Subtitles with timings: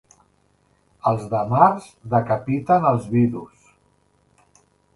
[1.11, 3.71] Els de març decapiten els vidus.